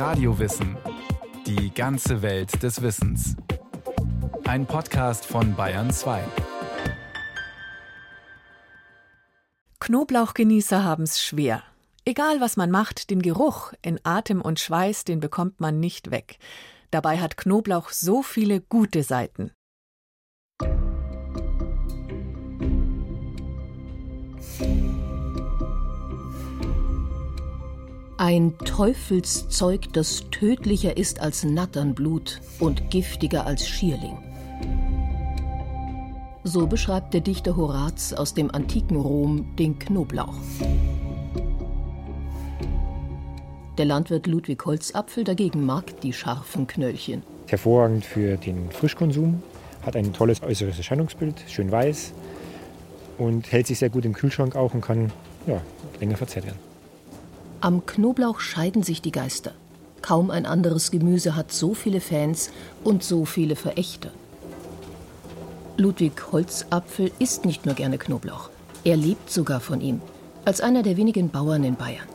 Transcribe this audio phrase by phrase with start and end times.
[0.00, 0.78] Radiowissen.
[1.46, 3.36] Die ganze Welt des Wissens.
[4.44, 6.24] Ein Podcast von Bayern 2.
[9.78, 11.62] Knoblauchgenießer haben es schwer.
[12.06, 16.38] Egal was man macht, den Geruch in Atem und Schweiß, den bekommt man nicht weg.
[16.90, 19.52] Dabei hat Knoblauch so viele gute Seiten.
[28.22, 34.18] Ein Teufelszeug, das tödlicher ist als Natternblut und giftiger als Schierling.
[36.44, 40.34] So beschreibt der Dichter Horaz aus dem antiken Rom den Knoblauch.
[43.78, 47.22] Der Landwirt Ludwig Holzapfel dagegen mag die scharfen Knöllchen.
[47.46, 49.42] Hervorragend für den Frischkonsum,
[49.80, 52.12] hat ein tolles äußeres Erscheinungsbild, schön weiß
[53.16, 55.10] und hält sich sehr gut im Kühlschrank auch und kann
[55.46, 55.62] ja,
[56.00, 56.69] länger verzehrt werden.
[57.62, 59.52] Am Knoblauch scheiden sich die Geister.
[60.00, 62.50] Kaum ein anderes Gemüse hat so viele Fans
[62.84, 64.10] und so viele Verächter.
[65.76, 68.48] Ludwig Holzapfel isst nicht nur gerne Knoblauch.
[68.82, 70.00] Er lebt sogar von ihm,
[70.46, 72.06] als einer der wenigen Bauern in Bayern.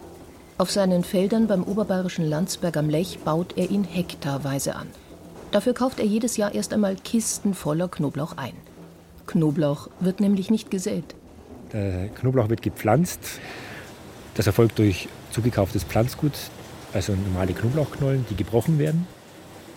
[0.57, 4.87] Auf seinen Feldern beim oberbayerischen Landsberg am Lech baut er ihn hektarweise an.
[5.51, 8.53] Dafür kauft er jedes Jahr erst einmal Kisten voller Knoblauch ein.
[9.27, 11.13] Knoblauch wird nämlich nicht gesät.
[11.71, 13.39] Der Knoblauch wird gepflanzt.
[14.35, 16.33] Das erfolgt durch zugekauftes Pflanzgut,
[16.93, 19.07] also normale Knoblauchknollen, die gebrochen werden.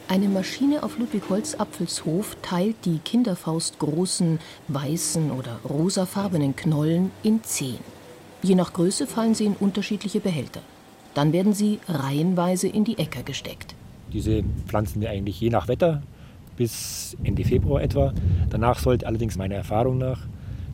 [0.08, 7.78] Eine Maschine auf Ludwig Holzapfels Hof teilt die kinderfaustgroßen weißen oder rosafarbenen Knollen in zehn.
[8.42, 10.60] Je nach Größe fallen sie in unterschiedliche Behälter.
[11.14, 13.74] Dann werden sie reihenweise in die Äcker gesteckt.
[14.12, 16.02] Diese pflanzen wir eigentlich je nach Wetter
[16.56, 18.12] bis Ende Februar etwa.
[18.50, 20.20] Danach sollte allerdings meiner Erfahrung nach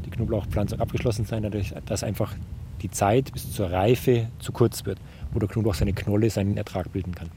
[0.07, 2.35] die Knoblauchpflanzung abgeschlossen sein, dadurch, dass einfach
[2.85, 4.99] die Zeit bis zur Reife zu kurz wird,
[5.33, 7.31] wo der Knoblauch seine Knolle, seinen Ertrag bilden kann.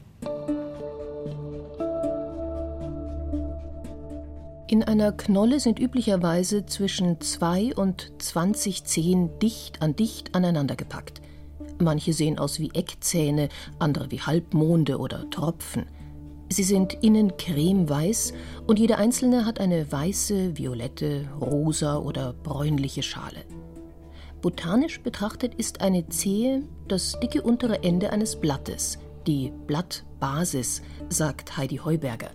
[4.70, 11.22] In einer Knolle sind üblicherweise zwischen 2 und 20 Zehen dicht an dicht aneinander gepackt.
[11.78, 13.48] Manche sehen aus wie Eckzähne,
[13.78, 15.86] andere wie Halbmonde oder Tropfen.
[16.50, 18.34] Sie sind innen cremeweiß
[18.66, 23.44] und jede einzelne hat eine weiße, violette, rosa oder bräunliche Schale.
[24.40, 31.78] Botanisch betrachtet ist eine Zehe das dicke untere Ende eines Blattes, die Blattbasis, sagt Heidi
[31.78, 32.30] Heuberger.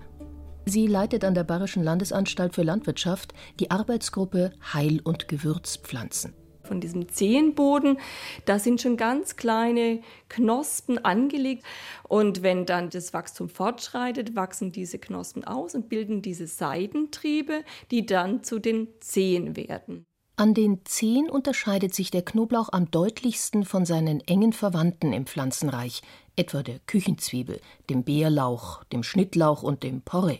[0.65, 6.33] Sie leitet an der Bayerischen Landesanstalt für Landwirtschaft die Arbeitsgruppe Heil- und Gewürzpflanzen.
[6.63, 7.97] Von diesem Zehenboden,
[8.45, 11.65] da sind schon ganz kleine Knospen angelegt.
[12.07, 18.05] Und wenn dann das Wachstum fortschreitet, wachsen diese Knospen aus und bilden diese Seidentriebe, die
[18.05, 20.05] dann zu den Zehen werden.
[20.43, 26.01] An den Zehen unterscheidet sich der Knoblauch am deutlichsten von seinen engen Verwandten im Pflanzenreich,
[26.35, 30.39] etwa der Küchenzwiebel, dem Bärlauch, dem Schnittlauch und dem Porree.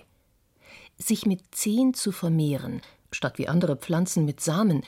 [0.97, 2.81] Sich mit Zehen zu vermehren,
[3.13, 4.83] statt wie andere Pflanzen mit Samen,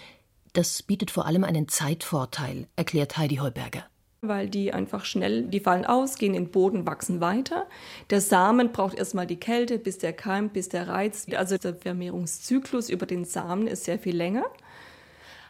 [0.52, 3.86] das bietet vor allem einen Zeitvorteil, erklärt Heidi Heuberger
[4.28, 7.68] weil die einfach schnell, die fallen aus, gehen in den Boden, wachsen weiter.
[8.09, 11.32] Der Samen braucht erstmal die Kälte, bis der keimt, bis der reizt.
[11.36, 14.46] Also der Vermehrungszyklus über den Samen ist sehr viel länger.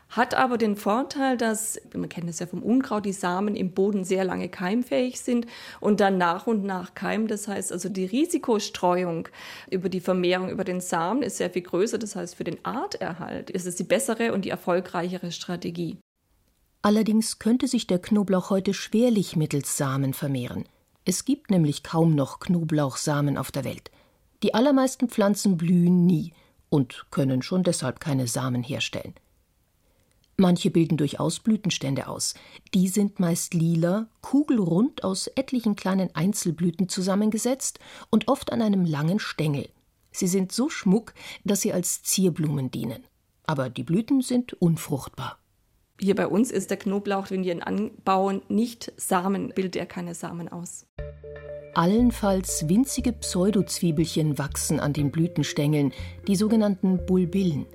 [0.10, 4.04] Hat aber den Vorteil, dass, man kennt es ja vom Unkraut, die Samen im Boden
[4.04, 5.48] sehr lange keimfähig sind
[5.80, 7.28] und dann nach und nach keimen.
[7.28, 9.28] Das heißt also, die Risikostreuung
[9.70, 11.98] über die Vermehrung über den Samen ist sehr viel größer.
[11.98, 15.98] Das heißt, für den Arterhalt ist es die bessere und die erfolgreichere Strategie.
[16.82, 20.66] Allerdings könnte sich der Knoblauch heute schwerlich mittels Samen vermehren.
[21.04, 23.90] Es gibt nämlich kaum noch Knoblauchsamen auf der Welt.
[24.44, 26.32] Die allermeisten Pflanzen blühen nie
[26.70, 29.16] und können schon deshalb keine Samen herstellen.
[30.38, 32.34] Manche bilden durchaus Blütenstände aus.
[32.74, 37.80] Die sind meist lila, kugelrund aus etlichen kleinen Einzelblüten zusammengesetzt
[38.10, 39.70] und oft an einem langen Stängel.
[40.12, 41.14] Sie sind so schmuck,
[41.46, 43.04] dass sie als Zierblumen dienen.
[43.46, 45.40] Aber die Blüten sind unfruchtbar.
[46.00, 50.16] Hier bei uns ist der Knoblauch, wenn wir ihn anbauen, nicht Samen, bildet er keine
[50.16, 50.86] Samen aus.
[51.74, 55.94] Allenfalls winzige Pseudozwiebelchen wachsen an den Blütenstängeln,
[56.28, 57.66] die sogenannten Bulbillen.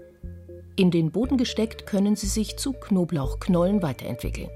[0.76, 4.50] In den Boden gesteckt können sie sich zu Knoblauchknollen weiterentwickeln.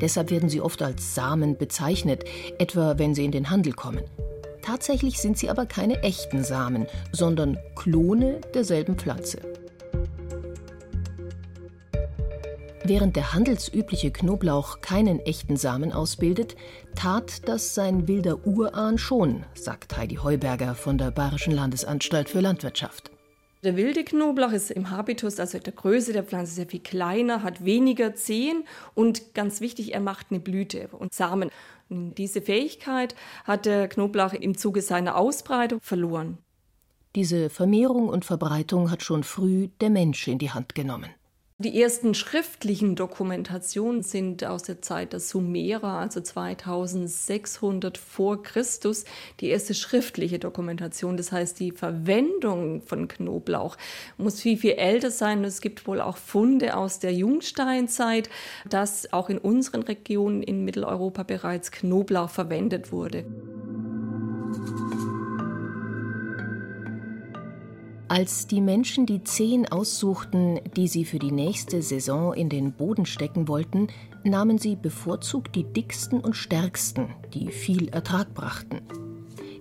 [0.00, 2.24] Deshalb werden sie oft als Samen bezeichnet,
[2.58, 4.04] etwa wenn sie in den Handel kommen.
[4.62, 9.40] Tatsächlich sind sie aber keine echten Samen, sondern Klone derselben Pflanze.
[12.84, 16.56] Während der handelsübliche Knoblauch keinen echten Samen ausbildet,
[16.94, 23.10] tat das sein wilder Urahn schon, sagt Heidi Heuberger von der Bayerischen Landesanstalt für Landwirtschaft.
[23.62, 27.62] Der wilde Knoblauch ist im Habitus, also der Größe der Pflanze, sehr viel kleiner, hat
[27.62, 28.64] weniger Zehen
[28.94, 31.50] und ganz wichtig, er macht eine Blüte und Samen.
[31.90, 33.14] Und diese Fähigkeit
[33.44, 36.38] hat der Knoblauch im Zuge seiner Ausbreitung verloren.
[37.14, 41.10] Diese Vermehrung und Verbreitung hat schon früh der Mensch in die Hand genommen.
[41.62, 49.04] Die ersten schriftlichen Dokumentationen sind aus der Zeit der Sumerer, also 2600 vor Christus,
[49.40, 51.18] die erste schriftliche Dokumentation.
[51.18, 53.76] Das heißt, die Verwendung von Knoblauch
[54.16, 55.44] muss viel, viel älter sein.
[55.44, 58.30] Es gibt wohl auch Funde aus der Jungsteinzeit,
[58.66, 63.26] dass auch in unseren Regionen in Mitteleuropa bereits Knoblauch verwendet wurde.
[68.10, 73.06] Als die Menschen die zehn aussuchten, die sie für die nächste Saison in den Boden
[73.06, 73.86] stecken wollten,
[74.24, 78.80] nahmen sie bevorzugt die dicksten und stärksten, die viel Ertrag brachten.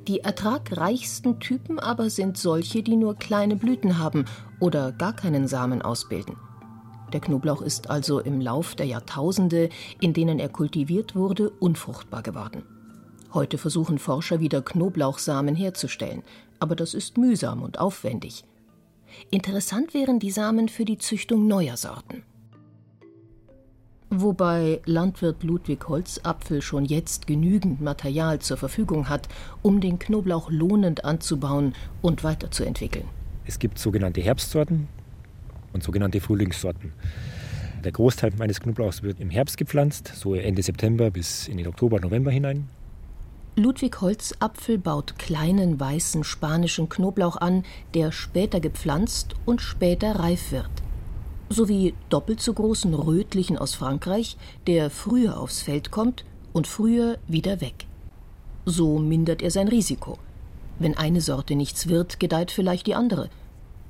[0.07, 4.25] Die ertragreichsten Typen aber sind solche, die nur kleine Blüten haben
[4.60, 6.36] oder gar keinen Samen ausbilden.
[7.13, 9.69] Der Knoblauch ist also im Lauf der Jahrtausende,
[10.02, 12.63] in denen er kultiviert wurde, unfruchtbar geworden.
[13.34, 16.24] Heute versuchen Forscher wieder Knoblauchsamen herzustellen,
[16.60, 18.44] aber das ist mühsam und aufwendig.
[19.30, 22.24] Interessant wären die Samen für die Züchtung neuer Sorten.
[24.10, 29.30] Wobei Landwirt Ludwig Holzapfel schon jetzt genügend Material zur Verfügung hat,
[29.62, 33.06] um den Knoblauch lohnend anzubauen und weiterzuentwickeln.
[33.46, 34.88] Es gibt sogenannte Herbstsorten
[35.74, 36.92] und sogenannte Frühlingssorten.
[37.84, 42.00] Der Großteil meines Knoblauchs wird im Herbst gepflanzt, so Ende September bis in den Oktober,
[42.00, 42.68] November hinein.
[43.59, 50.69] Ludwig Holzapfel baut kleinen weißen spanischen Knoblauch an, der später gepflanzt und später reif wird.
[51.50, 56.23] Sowie doppelt so großen rötlichen aus Frankreich, der früher aufs Feld kommt
[56.53, 57.85] und früher wieder weg.
[58.65, 60.17] So mindert er sein Risiko.
[60.77, 63.29] Wenn eine Sorte nichts wird, gedeiht vielleicht die andere.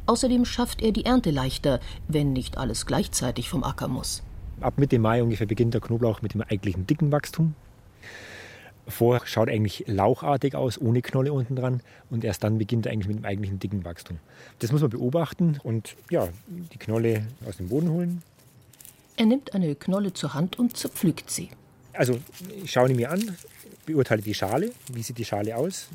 [0.08, 4.24] Außerdem schafft er die Ernte leichter, wenn nicht alles gleichzeitig vom Acker muss.
[4.62, 7.54] Ab Mitte Mai ungefähr beginnt der Knoblauch mit dem eigentlichen dicken Wachstum.
[8.90, 11.82] Vor schaut eigentlich lauchartig aus, ohne Knolle unten dran.
[12.10, 14.20] Und erst dann beginnt er eigentlich mit dem eigentlichen dicken Wachstum.
[14.60, 18.24] Das muss man beobachten und ja, die Knolle aus dem Boden holen.
[19.18, 21.50] Er nimmt eine Knolle zur Hand und zerpflückt sie.
[21.94, 22.18] Also
[22.64, 23.36] ich schaue ihn mir an,
[23.86, 24.72] beurteile die Schale.
[24.94, 25.90] Wie sieht die Schale aus?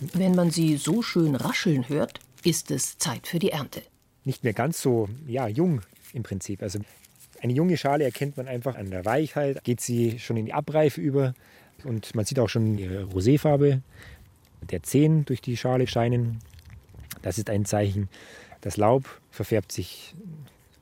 [0.00, 3.82] Wenn man sie so schön rascheln hört, ist es Zeit für die Ernte.
[4.24, 5.82] Nicht mehr ganz so ja, jung
[6.12, 6.62] im Prinzip.
[6.62, 6.80] Also
[7.40, 11.00] eine junge Schale erkennt man einfach an der Weichheit, geht sie schon in die Abreife
[11.00, 11.34] über.
[11.84, 13.82] Und man sieht auch schon die Roséfarbe
[14.62, 16.38] der Zehen durch die Schale scheinen.
[17.22, 18.08] Das ist ein Zeichen.
[18.60, 20.14] Das Laub verfärbt sich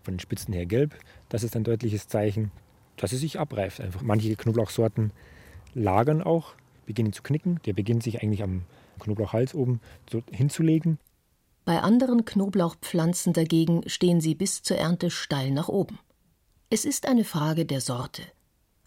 [0.02, 0.94] von den Spitzen her gelb.
[1.28, 2.50] Das ist ein deutliches Zeichen,
[2.96, 3.80] dass es sich abreift.
[3.80, 5.12] Einfach manche Knoblauchsorten
[5.74, 6.54] lagern auch,
[6.86, 7.60] beginnen zu knicken.
[7.66, 8.62] Der beginnt sich eigentlich am
[8.98, 9.80] Knoblauchhals oben
[10.30, 10.98] hinzulegen.
[11.64, 15.98] Bei anderen Knoblauchpflanzen dagegen stehen sie bis zur Ernte steil nach oben.
[16.70, 18.22] Es ist eine Frage der Sorte.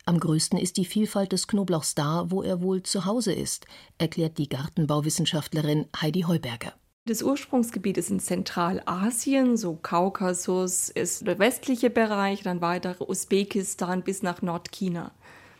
[0.10, 3.68] Am größten ist die Vielfalt des Knoblauchs da, wo er wohl zu Hause ist,
[4.00, 6.74] erklärt die Gartenbauwissenschaftlerin Heidi Heuberger.
[7.06, 14.24] Das Ursprungsgebiet ist in Zentralasien, so Kaukasus ist der westliche Bereich, dann weiter Usbekistan bis
[14.24, 15.12] nach Nordchina.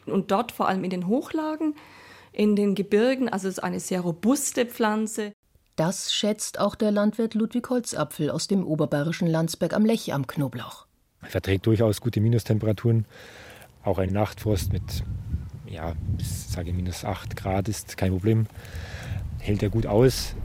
[0.08, 1.76] Und dort vor allem in den Hochlagen,
[2.32, 5.32] in den Gebirgen, also es ist eine sehr robuste Pflanze.
[5.76, 10.88] Das schätzt auch der Landwirt Ludwig Holzapfel aus dem oberbayerischen Landsberg am Lech am Knoblauch.
[11.22, 13.06] Er verträgt durchaus gute Minustemperaturen
[13.84, 15.04] auch ein Nachtfrost mit,
[15.68, 18.48] ja, bis, sage minus 8 Grad ist kein Problem.
[19.40, 20.36] Hält er gut aus.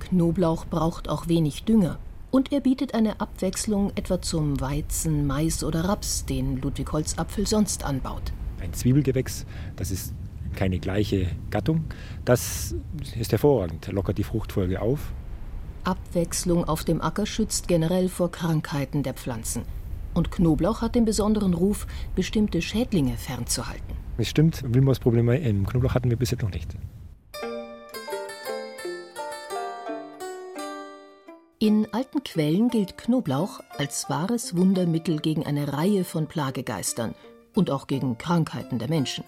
[0.00, 1.98] Knoblauch braucht auch wenig Dünger.
[2.30, 7.84] Und er bietet eine Abwechslung etwa zum Weizen, Mais oder Raps, den Ludwig Holzapfel sonst
[7.84, 8.32] anbaut.
[8.60, 9.46] Ein Zwiebelgewächs,
[9.76, 10.14] das ist
[10.56, 11.84] keine gleiche Gattung.
[12.24, 12.74] Das
[13.16, 15.12] ist hervorragend, lockert die Fruchtfolge auf.
[15.84, 19.62] Abwechslung auf dem Acker schützt generell vor Krankheiten der Pflanzen.
[20.14, 23.96] Und Knoblauch hat den besonderen Ruf, bestimmte Schädlinge fernzuhalten.
[24.16, 26.76] Es stimmt, Wilmos-Probleme im Knoblauch hatten wir bisher noch nicht.
[31.58, 37.14] In alten Quellen gilt Knoblauch als wahres Wundermittel gegen eine Reihe von Plagegeistern
[37.54, 39.24] und auch gegen Krankheiten der Menschen.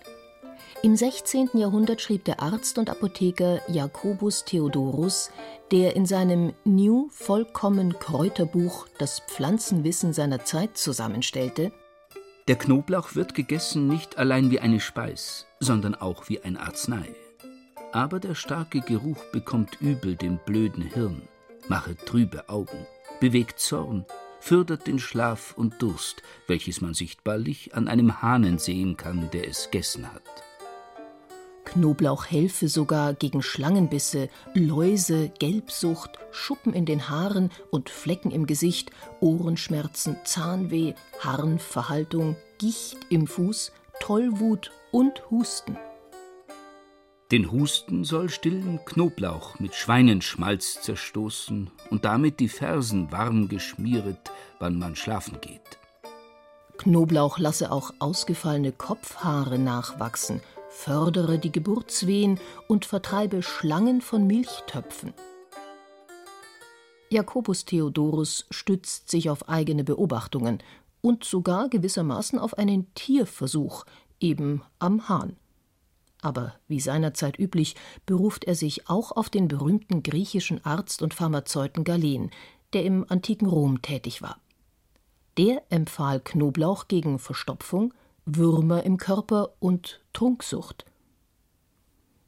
[0.82, 1.50] Im 16.
[1.54, 5.30] Jahrhundert schrieb der Arzt und Apotheker Jacobus Theodorus,
[5.72, 11.72] der in seinem New Vollkommen Kräuterbuch das Pflanzenwissen seiner Zeit zusammenstellte:
[12.46, 17.08] Der Knoblauch wird gegessen nicht allein wie eine Speis, sondern auch wie ein Arznei.
[17.92, 21.22] Aber der starke Geruch bekommt übel dem blöden Hirn,
[21.68, 22.86] mache trübe Augen,
[23.18, 24.04] bewegt Zorn,
[24.40, 29.70] fördert den Schlaf und Durst, welches man sichtbarlich an einem Hahnen sehen kann, der es
[29.70, 30.45] gessen hat.
[31.66, 38.92] Knoblauch helfe sogar gegen Schlangenbisse, Läuse, Gelbsucht, Schuppen in den Haaren und Flecken im Gesicht,
[39.20, 45.76] Ohrenschmerzen, Zahnweh, Harnverhaltung, Gicht im Fuß, Tollwut und Husten.
[47.32, 54.30] Den Husten soll stillen Knoblauch mit Schweinenschmalz zerstoßen und damit die Fersen warm geschmieret,
[54.60, 55.60] wann man schlafen geht.
[56.78, 60.40] Knoblauch lasse auch ausgefallene Kopfhaare nachwachsen,
[60.76, 65.14] fördere die Geburtswehen und vertreibe Schlangen von Milchtöpfen.
[67.10, 70.62] Jakobus Theodorus stützt sich auf eigene Beobachtungen
[71.00, 73.84] und sogar gewissermaßen auf einen Tierversuch,
[74.20, 75.36] eben am Hahn.
[76.20, 81.84] Aber wie seinerzeit üblich, beruft er sich auch auf den berühmten griechischen Arzt und Pharmazeuten
[81.84, 82.30] Galen,
[82.72, 84.38] der im antiken Rom tätig war.
[85.38, 87.92] Der empfahl Knoblauch gegen Verstopfung,
[88.26, 90.84] Würmer im Körper und Trunksucht.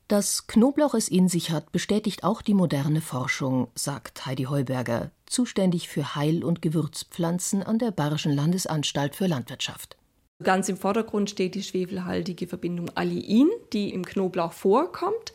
[0.06, 5.88] Dass Knoblauch es in sich hat, bestätigt auch die moderne Forschung, sagt Heidi Heuberger, zuständig
[5.88, 9.98] für Heil- und Gewürzpflanzen an der Bayerischen Landesanstalt für Landwirtschaft.
[10.42, 15.32] Ganz im Vordergrund steht die schwefelhaltige Verbindung Aliin, die im Knoblauch vorkommt.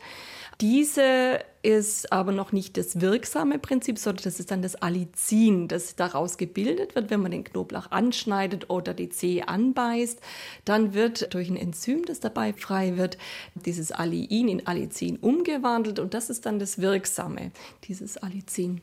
[0.60, 5.96] Diese ist aber noch nicht das wirksame Prinzip, sondern das ist dann das Allicin, das
[5.96, 10.20] daraus gebildet wird, wenn man den Knoblauch anschneidet oder die Zehe anbeißt.
[10.64, 13.18] Dann wird durch ein Enzym, das dabei frei wird,
[13.54, 17.50] dieses Aliin in Allicin umgewandelt und das ist dann das Wirksame,
[17.84, 18.82] dieses Allicin.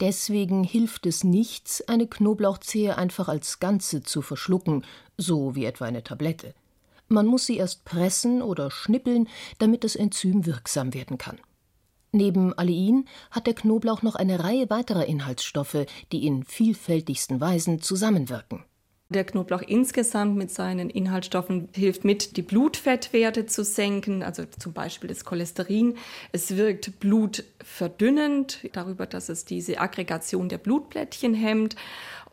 [0.00, 4.84] Deswegen hilft es nichts, eine Knoblauchzehe einfach als Ganze zu verschlucken,
[5.16, 6.54] so wie etwa eine Tablette.
[7.08, 11.38] Man muss sie erst pressen oder schnippeln, damit das Enzym wirksam werden kann.
[12.12, 18.64] Neben Allein hat der Knoblauch noch eine Reihe weiterer Inhaltsstoffe, die in vielfältigsten Weisen zusammenwirken.
[19.08, 25.08] Der Knoblauch insgesamt mit seinen Inhaltsstoffen hilft mit, die Blutfettwerte zu senken, also zum Beispiel
[25.08, 25.94] das Cholesterin.
[26.32, 31.76] Es wirkt blutverdünnend, darüber, dass es diese Aggregation der Blutplättchen hemmt.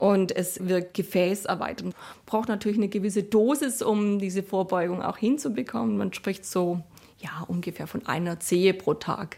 [0.03, 1.95] Und es wirkt gefäßerweiternd.
[2.25, 5.98] Braucht natürlich eine gewisse Dosis, um diese Vorbeugung auch hinzubekommen.
[5.98, 6.81] Man spricht so,
[7.19, 9.38] ja, ungefähr von einer Zehe pro Tag.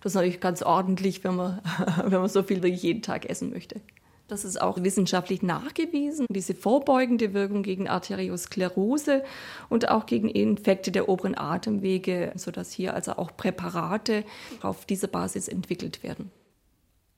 [0.00, 1.60] Das ist natürlich ganz ordentlich, wenn man,
[2.04, 3.80] wenn man so viel wirklich jeden Tag essen möchte.
[4.26, 9.22] Das ist auch wissenschaftlich nachgewiesen, diese vorbeugende Wirkung gegen Arteriosklerose
[9.68, 14.24] und auch gegen Infekte der oberen Atemwege, sodass hier also auch Präparate
[14.62, 16.32] auf dieser Basis entwickelt werden.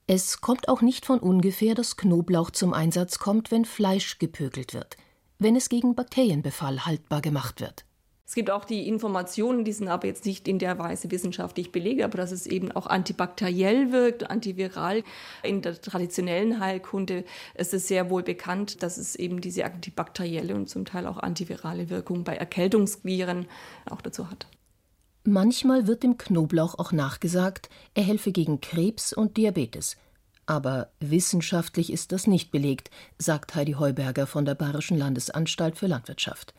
[0.07, 4.99] Es kommt auch nicht von ungefähr, dass Knoblauch zum Einsatz kommt, wenn Fleisch gepökelt wird,
[5.39, 7.87] wenn es gegen Bakterienbefall haltbar gemacht wird.
[8.27, 12.03] Es gibt auch die Informationen, die sind aber jetzt nicht in der Weise wissenschaftlich belegt,
[12.03, 15.05] aber dass es eben auch antibakteriell wirkt, antiviral.
[15.43, 20.69] In der traditionellen Heilkunde ist es sehr wohl bekannt, dass es eben diese antibakterielle und
[20.69, 23.47] zum Teil auch antivirale Wirkung bei Erkältungsviren
[23.89, 24.49] auch dazu hat.
[25.27, 29.97] Manchmal wird dem Knoblauch auch nachgesagt, er helfe gegen Krebs und Diabetes.
[30.45, 36.53] Aber wissenschaftlich ist das nicht belegt, sagt Heidi Heuberger von der Bayerischen Landesanstalt für Landwirtschaft.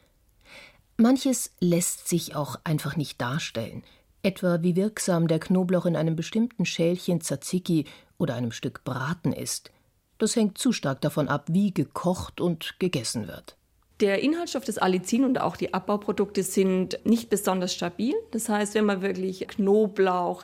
[0.97, 3.83] Manches lässt sich auch einfach nicht darstellen,
[4.23, 7.85] etwa wie wirksam der Knoblauch in einem bestimmten Schälchen Tzatziki
[8.17, 9.71] oder einem Stück Braten ist.
[10.17, 13.57] Das hängt zu stark davon ab, wie gekocht und gegessen wird.
[14.01, 18.13] Der Inhaltsstoff des Allicin und auch die Abbauprodukte sind nicht besonders stabil.
[18.31, 20.43] Das heißt, wenn man wirklich Knoblauch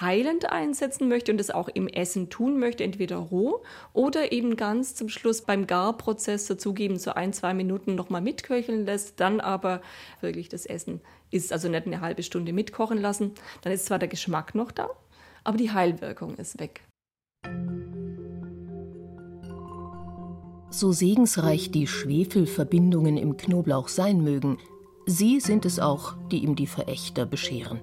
[0.00, 3.62] heilend einsetzen möchte und es auch im Essen tun möchte, entweder roh
[3.92, 9.20] oder eben ganz zum Schluss beim Garprozess dazugeben, so ein, zwei Minuten nochmal mitköcheln lässt,
[9.20, 9.80] dann aber
[10.20, 11.00] wirklich das Essen
[11.30, 14.90] ist, also nicht eine halbe Stunde mitkochen lassen, dann ist zwar der Geschmack noch da,
[15.44, 16.82] aber die Heilwirkung ist weg.
[20.70, 24.58] So segensreich die Schwefelverbindungen im Knoblauch sein mögen,
[25.06, 27.80] sie sind es auch, die ihm die Verächter bescheren.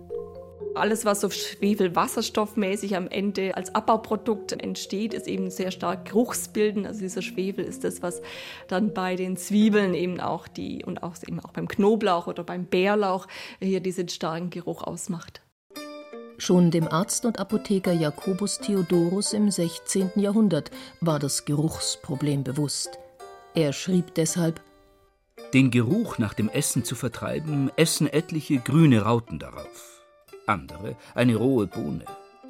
[0.75, 6.85] Alles, was so schwefelwasserstoffmäßig am Ende als Abbauprodukt entsteht, ist eben sehr stark geruchsbildend.
[6.85, 8.21] Also dieser Schwefel ist das, was
[8.67, 12.65] dann bei den Zwiebeln eben auch die und auch eben auch beim Knoblauch oder beim
[12.65, 13.27] Bärlauch
[13.59, 15.44] hier diesen starken Geruch ausmacht.
[16.37, 20.11] Schon dem Arzt und Apotheker Jakobus Theodorus im 16.
[20.15, 22.99] Jahrhundert war das Geruchsproblem bewusst.
[23.53, 24.61] Er schrieb deshalb
[25.53, 30.03] Den Geruch nach dem Essen zu vertreiben, essen etliche grüne Rauten darauf,
[30.45, 32.05] andere eine rohe Bohne,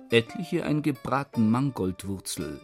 [0.10, 2.60] etliche ein gebraten Mangoldwurzel,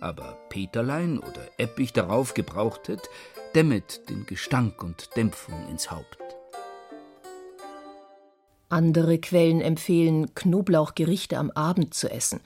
[0.00, 3.10] aber Peterlein oder Eppich darauf gebrauchtet,
[3.56, 6.21] dämmet den Gestank und Dämpfung ins Haupt.
[8.72, 12.40] Andere Quellen empfehlen, Knoblauchgerichte am Abend zu essen.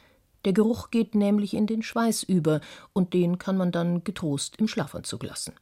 [0.45, 2.61] Der Geruch geht nämlich in den Schweiß über,
[2.93, 5.53] und den kann man dann getrost im Schlafanzug lassen.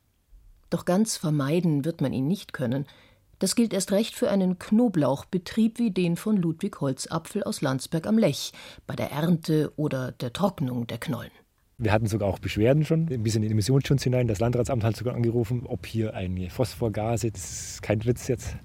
[0.71, 2.87] Doch ganz vermeiden wird man ihn nicht können.
[3.39, 8.17] Das gilt erst recht für einen Knoblauchbetrieb wie den von Ludwig Holzapfel aus Landsberg am
[8.17, 8.53] Lech,
[8.87, 11.31] bei der Ernte oder der Trocknung der Knollen.
[11.77, 14.29] Wir hatten sogar auch Beschwerden schon, ein bisschen in den Emissionsschutz hinein.
[14.29, 18.57] Das Landratsamt hat sogar angerufen, ob hier eine Phosphorgase, das ist kein Witz jetzt.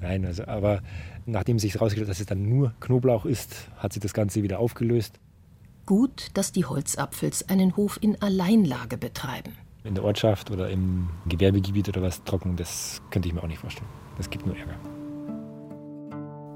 [0.00, 0.82] Nein, also, aber
[1.26, 4.58] nachdem sich herausgestellt hat, dass es dann nur Knoblauch ist, hat sich das Ganze wieder
[4.58, 5.18] aufgelöst.
[5.86, 9.56] Gut, dass die Holzapfels einen Hof in Alleinlage betreiben.
[9.82, 13.60] In der Ortschaft oder im Gewerbegebiet oder was trocken, das könnte ich mir auch nicht
[13.60, 13.88] vorstellen.
[14.16, 14.76] Das gibt nur Ärger.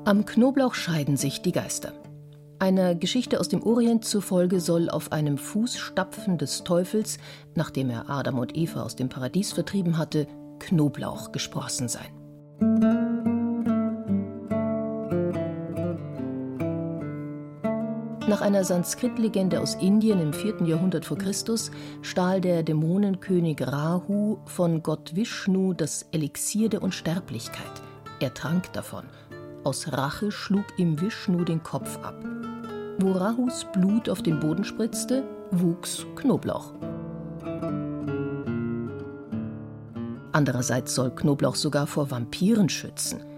[0.05, 1.95] Am Knoblauch scheiden sich die Geister.
[2.59, 7.19] Einer Geschichte aus dem Orient zufolge soll auf einem Fußstapfen des Teufels,
[7.55, 10.27] nachdem er Adam und Eva aus dem Paradies vertrieben hatte,
[10.61, 13.14] Knoblauch gesprossen sein.
[18.27, 20.63] Nach einer Sanskrit-Legende aus Indien im 4.
[20.63, 27.83] Jahrhundert vor Christus stahl der Dämonenkönig Rahu von Gott Vishnu das Elixier der Unsterblichkeit.
[28.21, 29.05] Er trank davon.
[29.63, 32.15] Aus Rache schlug ihm Vishnu den Kopf ab.
[32.99, 36.73] Wo Rahus Blut auf den Boden spritzte, wuchs Knoblauch.
[40.33, 43.34] Andererseits soll Knoblauch sogar vor Vampiren schützen.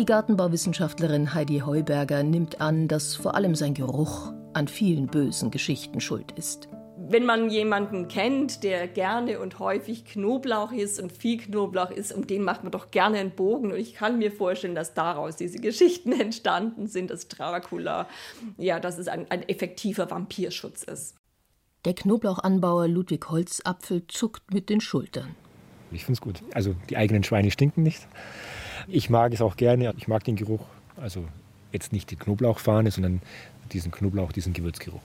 [0.00, 6.00] Die Gartenbauwissenschaftlerin Heidi Heuberger nimmt an, dass vor allem sein Geruch an vielen bösen Geschichten
[6.00, 6.70] schuld ist.
[6.96, 12.26] Wenn man jemanden kennt, der gerne und häufig Knoblauch isst und viel Knoblauch isst, um
[12.26, 13.72] den macht man doch gerne einen Bogen.
[13.72, 18.08] Und ich kann mir vorstellen, dass daraus diese Geschichten entstanden sind, dass Dracula,
[18.56, 21.14] ja, dass es ein, ein effektiver Vampirschutz ist.
[21.84, 25.34] Der Knoblauchanbauer Ludwig Holzapfel zuckt mit den Schultern.
[25.92, 26.42] Ich finde es gut.
[26.54, 28.08] Also die eigenen Schweine stinken nicht.
[28.92, 29.94] Ich mag es auch gerne.
[29.96, 30.64] Ich mag den Geruch.
[30.96, 31.24] Also
[31.72, 33.22] jetzt nicht die Knoblauchfahne, sondern
[33.72, 35.00] diesen Knoblauch, diesen Gewürzgeruch.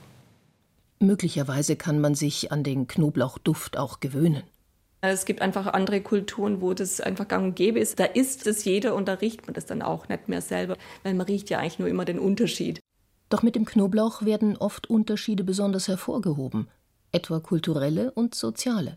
[0.98, 4.42] Möglicherweise kann man sich an den Knoblauchduft auch gewöhnen.
[5.02, 8.00] Es gibt einfach andere Kulturen, wo das einfach gang und gäbe ist.
[8.00, 11.14] Da isst es jeder und da riecht man das dann auch nicht mehr selber, weil
[11.14, 12.80] man riecht ja eigentlich nur immer den Unterschied.
[13.28, 16.68] Doch mit dem Knoblauch werden oft Unterschiede besonders hervorgehoben,
[17.12, 18.96] etwa kulturelle und soziale.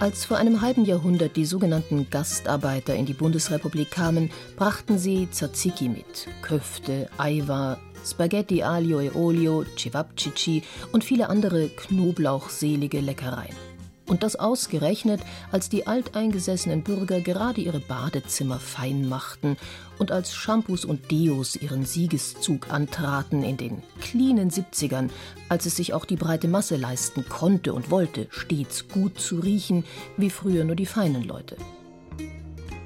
[0.00, 5.88] Als vor einem halben Jahrhundert die sogenannten Gastarbeiter in die Bundesrepublik kamen, brachten sie Tzatziki
[5.88, 13.67] mit, Köfte, Eiwa, Spaghetti aglio e olio, Cevapcici und viele andere knoblauchselige Leckereien.
[14.08, 15.20] Und das ausgerechnet,
[15.52, 19.58] als die alteingesessenen Bürger gerade ihre Badezimmer fein machten
[19.98, 25.10] und als Shampoos und Deos ihren Siegeszug antraten in den cleanen 70ern,
[25.50, 29.84] als es sich auch die breite Masse leisten konnte und wollte, stets gut zu riechen,
[30.16, 31.56] wie früher nur die feinen Leute.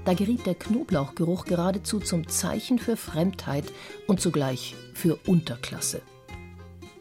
[0.05, 3.65] Da geriet der Knoblauchgeruch geradezu zum Zeichen für Fremdheit
[4.09, 6.03] und zugleich für Unterklasse.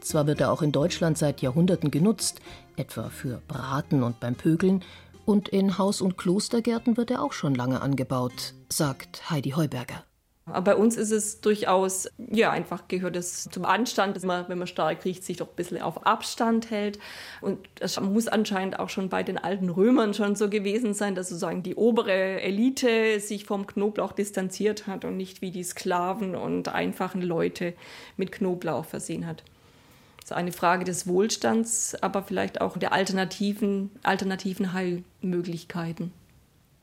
[0.02, 2.40] Zwar wird er auch in Deutschland seit Jahrhunderten genutzt,
[2.76, 4.82] etwa für Braten und beim Pökeln,
[5.24, 10.02] und in Haus- und Klostergärten wird er auch schon lange angebaut, sagt Heidi Heuberger.
[10.44, 14.58] Aber bei uns ist es durchaus, ja, einfach gehört es zum Anstand, dass man, wenn
[14.58, 16.98] man stark riecht, sich doch ein bisschen auf Abstand hält.
[17.40, 21.28] Und das muss anscheinend auch schon bei den alten Römern schon so gewesen sein, dass
[21.28, 26.68] sozusagen die obere Elite sich vom Knoblauch distanziert hat und nicht wie die Sklaven und
[26.68, 27.74] einfachen Leute
[28.16, 29.44] mit Knoblauch versehen hat.
[30.22, 36.12] Ist eine Frage des Wohlstands, aber vielleicht auch der alternativen, alternativen Heilmöglichkeiten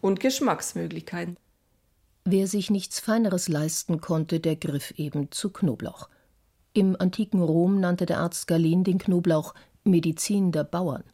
[0.01, 1.37] und Geschmacksmöglichkeiten.
[2.25, 6.09] Wer sich nichts Feineres leisten konnte, der griff eben zu Knoblauch.
[6.73, 9.53] Im antiken Rom nannte der Arzt Galen den Knoblauch
[9.85, 11.05] Medizin der Bauern.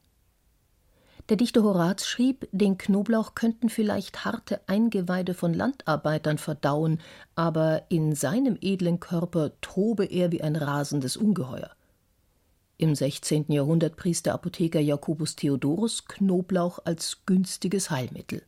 [1.29, 6.99] Der Dichter Horaz schrieb, den Knoblauch könnten vielleicht harte Eingeweide von Landarbeitern verdauen,
[7.35, 11.69] aber in seinem edlen Körper tobe er wie ein rasendes Ungeheuer.
[12.77, 13.45] Im 16.
[13.47, 18.43] Jahrhundert pries der Apotheker Jacobus Theodorus Knoblauch als günstiges Heilmittel.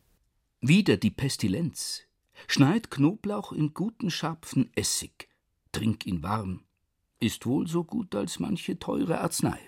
[0.60, 2.02] Wieder die Pestilenz.
[2.46, 5.28] Schneid Knoblauch in guten scharfen Essig,
[5.72, 6.64] trink ihn warm,
[7.20, 9.58] ist wohl so gut als manche teure Arznei.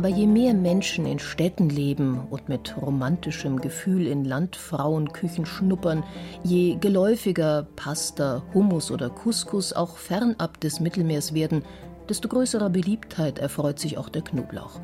[0.00, 6.04] Aber je mehr Menschen in Städten leben und mit romantischem Gefühl in Landfrauenküchen schnuppern,
[6.42, 11.66] je geläufiger Pasta, Hummus oder Couscous auch fernab des Mittelmeers werden,
[12.08, 14.80] desto größerer Beliebtheit erfreut sich auch der Knoblauch.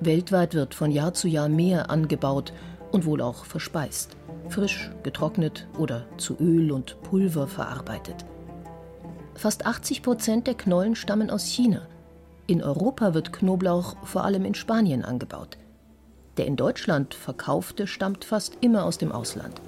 [0.00, 2.52] Weltweit wird von Jahr zu Jahr mehr angebaut
[2.90, 4.16] und wohl auch verspeist,
[4.48, 8.26] frisch, getrocknet oder zu Öl und Pulver verarbeitet.
[9.34, 11.82] Fast 80 Prozent der Knollen stammen aus China–
[12.48, 15.58] in Europa wird Knoblauch vor allem in Spanien angebaut.
[16.38, 19.60] Der in Deutschland verkaufte stammt fast immer aus dem Ausland.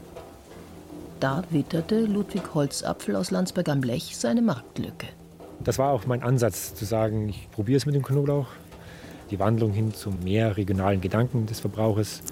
[1.21, 5.09] Da witterte Ludwig Holzapfel aus Landsberg am Lech seine Marktlücke.
[5.63, 8.47] Das war auch mein Ansatz, zu sagen, ich probiere es mit dem Knoblauch.
[9.31, 12.23] Die Wandlung hin zu mehr regionalen Gedanken des Verbrauchers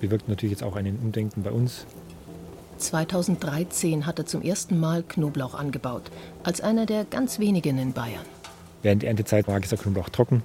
[0.00, 1.84] bewirkt natürlich jetzt auch ein Umdenken bei uns.
[2.78, 6.10] 2013 hat er zum ersten Mal Knoblauch angebaut,
[6.44, 8.24] als einer der ganz wenigen in Bayern.
[8.82, 10.42] Während der Erntezeit mag es der Knoblauch trocken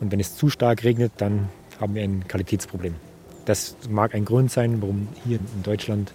[0.00, 1.48] und wenn es zu stark regnet, dann
[1.80, 2.94] haben wir ein Qualitätsproblem.
[3.44, 6.12] Das mag ein Grund sein, warum hier in Deutschland,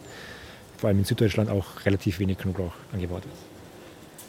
[0.78, 3.36] vor allem in Süddeutschland, auch relativ wenig Knoblauch angebaut wird.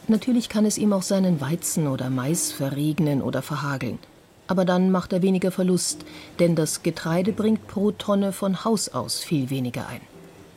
[0.07, 3.99] Natürlich kann es ihm auch seinen Weizen oder Mais verregnen oder verhageln.
[4.47, 6.05] Aber dann macht er weniger Verlust,
[6.39, 10.01] denn das Getreide bringt pro Tonne von Haus aus viel weniger ein.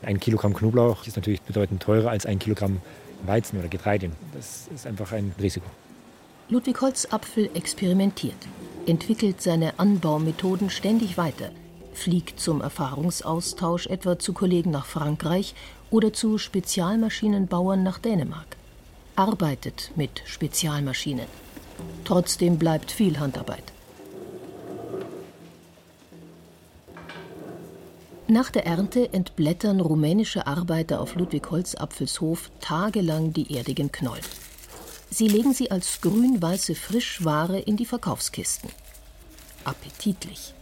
[0.01, 2.81] Ein Kilogramm Knoblauch ist natürlich bedeutend teurer als ein Kilogramm
[3.25, 4.11] Weizen oder Getreide.
[4.33, 5.65] Das ist einfach ein Risiko.
[6.49, 8.37] Ludwig Holzapfel experimentiert,
[8.85, 11.49] entwickelt seine Anbaumethoden ständig weiter,
[11.93, 15.55] fliegt zum Erfahrungsaustausch etwa zu Kollegen nach Frankreich
[15.91, 18.55] oder zu Spezialmaschinenbauern nach Dänemark,
[19.17, 21.25] arbeitet mit Spezialmaschinen.
[22.05, 23.73] Trotzdem bleibt viel Handarbeit.
[28.29, 34.23] Nach der Ernte entblättern rumänische Arbeiter auf Ludwig Holzapfels Hof tagelang die erdigen Knollen.
[35.17, 38.69] Sie legen sie als grün-weiße Frischware in die Verkaufskisten.
[39.63, 40.53] Appetitlich.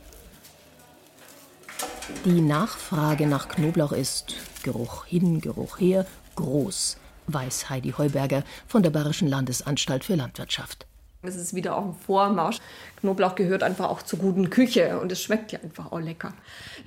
[2.23, 6.05] Die Nachfrage nach Knoblauch ist, Geruch hin, Geruch her,
[6.37, 6.95] groß,
[7.27, 10.87] weiß Heidi Heuberger von der Bayerischen Landesanstalt für Landwirtschaft.
[11.27, 12.59] Es ist wieder auch ein Vormarsch.
[13.05, 16.33] Knoblauch gehört einfach auch zur guten Küche und es schmeckt ja einfach auch lecker.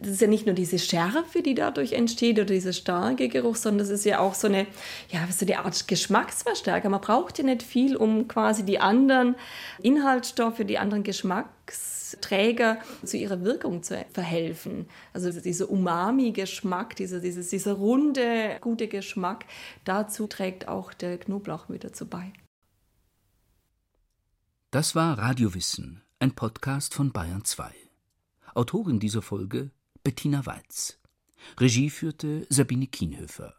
[0.01, 3.87] Das ist ja nicht nur diese Schärfe, die dadurch entsteht oder dieser starke Geruch, sondern
[3.87, 4.67] das ist ja auch so eine,
[5.11, 6.89] ja, so eine Art Geschmacksverstärker.
[6.89, 9.37] Man braucht ja nicht viel, um quasi die anderen
[9.81, 14.87] Inhaltsstoffe, die anderen Geschmacksträger zu ihrer Wirkung zu verhelfen.
[15.13, 19.45] Also dieser Umami-Geschmack, dieser, dieses, dieser runde, gute Geschmack,
[19.85, 22.33] dazu trägt auch der Knoblauch wieder zu bei.
[24.71, 27.73] Das war Radiowissen, ein Podcast von Bayern 2.
[28.55, 29.71] Autorin dieser Folge
[30.03, 30.99] Bettina Weiz.
[31.59, 33.55] Regie führte Sabine Kienhöfer.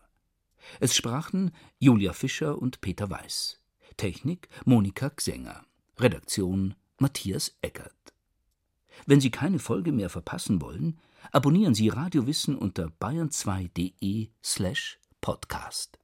[0.79, 3.59] Es sprachen Julia Fischer und Peter Weiß.
[3.97, 5.65] Technik Monika Xenger.
[5.97, 8.13] Redaktion Matthias Eckert.
[9.07, 10.99] Wenn Sie keine Folge mehr verpassen wollen,
[11.31, 15.98] abonnieren Sie Radiowissen unter bayern2.de slash podcast.